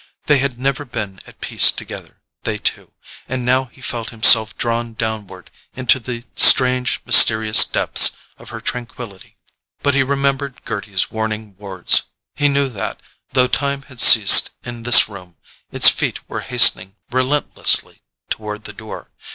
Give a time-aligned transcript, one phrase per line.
[0.25, 2.91] They had never been at peace together, they two;
[3.29, 9.37] and now he felt himself drawn downward into the strange mysterious depths of her tranquillity.
[9.83, 12.99] But he remembered Gerty's warning words—he knew that,
[13.33, 15.35] though time had ceased in this room,
[15.71, 19.11] its feet were hastening relentlessly toward the door.